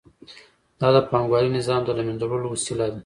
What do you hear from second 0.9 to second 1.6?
د پانګوالي